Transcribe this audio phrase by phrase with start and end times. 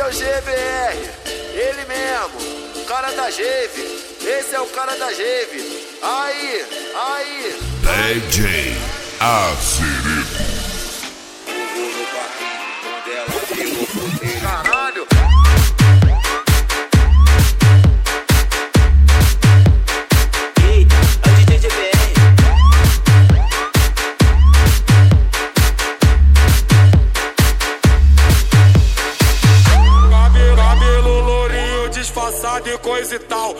[0.00, 1.10] é o GBR,
[1.52, 3.82] ele mesmo, cara da Geve.
[4.22, 5.60] Esse é o cara da Geve.
[6.00, 6.64] Aí,
[6.94, 7.60] aí.
[8.16, 8.76] DJ
[9.20, 10.59] Aceredo.
[32.70, 33.54] disfarçado e coisa e tal.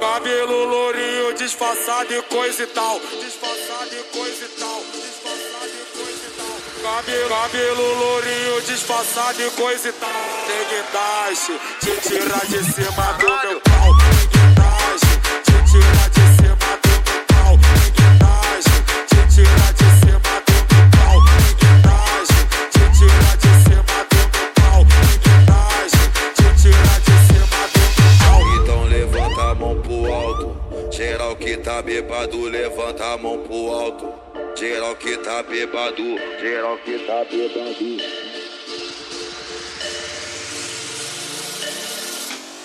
[0.00, 3.00] Cabelo lourinho disfarçado e coisa e tal.
[3.00, 4.82] Disfarçado e coisa e tal.
[6.82, 10.10] Cabelo, lourinho disfarçado e coisa e tal.
[10.46, 14.01] Tem guindaste, te tirar de cima do meu pau.
[33.92, 34.14] alto.
[34.58, 36.02] Geral que tá bebado,
[36.40, 37.98] geral que tá bebado.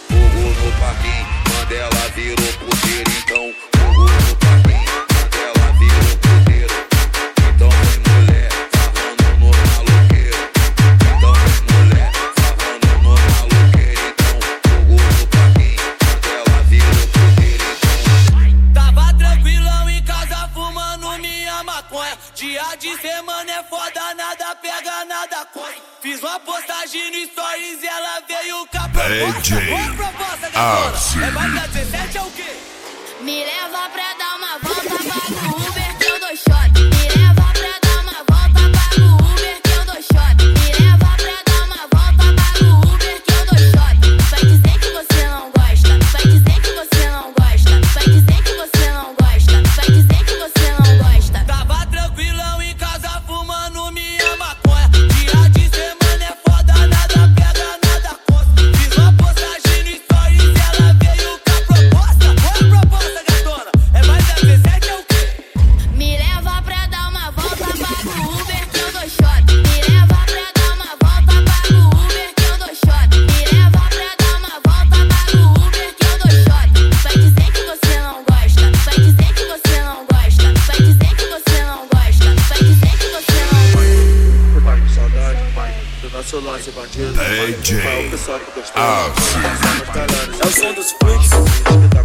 [0.08, 3.67] Fogo no parquinho, quando ela virou poder então.
[26.98, 29.56] assistindo stories e ela veio com a proposta.
[29.68, 31.20] Qual a proposta.
[31.20, 32.58] É mais da 17 é o quê?
[33.22, 33.44] Me
[88.76, 89.10] Ah.
[90.44, 91.97] É o som dos freaks.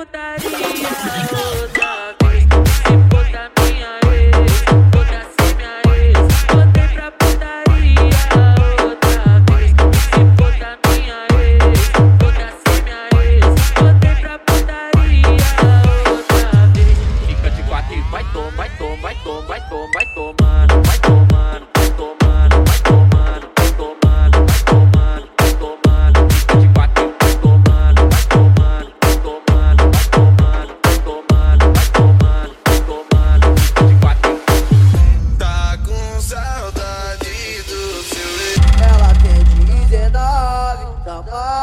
[0.00, 0.88] gustaría
[1.62, 2.09] otra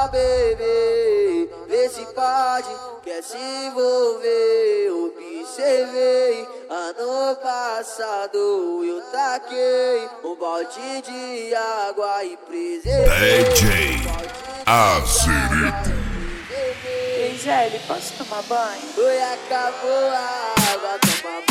[0.10, 2.70] beber, vê se pode,
[3.04, 4.92] quer se envolver.
[5.48, 13.44] Observei, ano passado eu taquei um balde de água e preservei.
[13.44, 14.02] DJ
[14.66, 15.98] Azerito.
[17.32, 18.82] Gisele, posso tomar banho?
[18.98, 21.47] Oi, acabou a água, toma banho.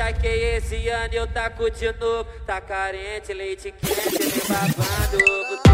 [0.00, 2.24] Tá taquei esse ano eu taco de novo.
[2.46, 5.69] Tá carente, leite quente, me babando.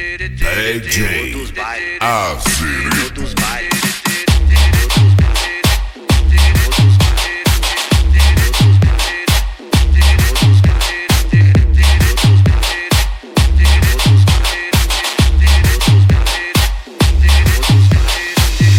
[0.00, 0.42] DJ
[2.00, 3.20] Azirito.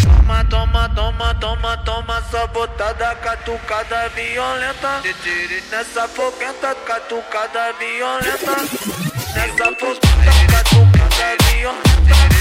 [0.09, 5.01] Toma, toma, toma, toma, toma, sabotada, catucada violenta.
[5.69, 8.55] Nessa foguenta, catucada violenta.
[9.35, 10.40] Nessa foguenta,
[11.21, 12.40] te dio.